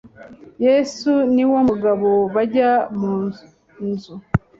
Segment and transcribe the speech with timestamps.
[0.65, 3.13] Yesu n Uwo mugabo bajya mu
[3.91, 4.15] nzu